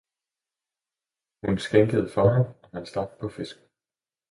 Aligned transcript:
Hun 1.43 1.57
skænkede 1.57 2.09
for 2.09 2.27
ham 2.29 2.45
og 2.63 2.69
han 2.73 2.85
stak 2.85 3.09
på 3.19 3.29
fisken. 3.29 3.63